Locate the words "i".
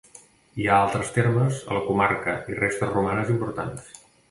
2.55-2.59